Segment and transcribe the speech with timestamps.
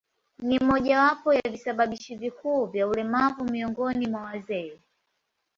[0.39, 4.79] Ni mojawapo ya visababishi vikuu vya ulemavu miongoni mwa wazee.